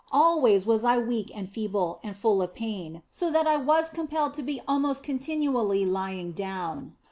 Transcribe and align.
Always 0.11 0.65
was 0.65 0.83
I 0.83 0.97
weak 0.97 1.29
and 1.37 1.47
feeble, 1.47 1.99
and 2.03 2.15
full 2.15 2.41
of 2.41 2.55
pain, 2.55 3.03
so 3.11 3.29
that 3.29 3.45
I 3.45 3.57
was 3.57 3.91
compelled 3.91 4.33
to 4.33 4.41
be 4.41 4.59
almost 4.67 5.03
continually 5.03 5.85
lying 5.85 6.31
down. 6.31 6.95